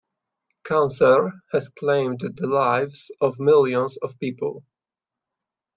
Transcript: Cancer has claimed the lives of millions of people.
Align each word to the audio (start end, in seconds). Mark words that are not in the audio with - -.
Cancer 0.63 1.31
has 1.51 1.69
claimed 1.69 2.21
the 2.21 2.47
lives 2.47 3.11
of 3.21 3.39
millions 3.39 3.97
of 3.97 4.17
people. 4.17 4.65